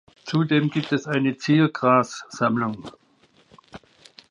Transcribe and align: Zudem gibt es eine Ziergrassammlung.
Zudem 0.25 0.71
gibt 0.71 0.91
es 0.93 1.05
eine 1.05 1.37
Ziergrassammlung. 1.37 2.89